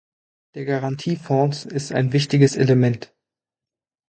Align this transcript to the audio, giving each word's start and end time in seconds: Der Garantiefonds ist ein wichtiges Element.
Der 0.55 0.65
Garantiefonds 0.65 1.63
ist 1.65 1.91
ein 1.91 2.11
wichtiges 2.11 2.55
Element. 2.55 3.13